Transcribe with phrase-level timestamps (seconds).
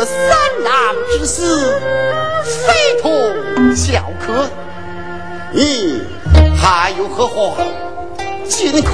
[0.00, 1.74] 我三郎之死
[2.44, 4.48] 非同小可。
[5.50, 6.02] 你
[6.56, 7.56] 还有何话？
[8.48, 8.92] 尽可